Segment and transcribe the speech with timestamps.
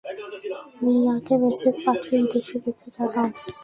[0.83, 3.27] মিয়াকে মেসেজ পাঠিয়ে ঈদের শুভেচ্ছা জানাও।